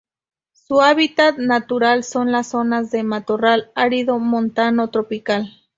Su 0.53 0.81
hábitat 0.81 1.37
natural 1.37 2.03
son 2.03 2.31
las 2.31 2.47
zonas 2.47 2.89
de 2.89 3.03
matorral 3.03 3.69
árido 3.75 4.17
montano 4.17 4.89
tropical. 4.89 5.51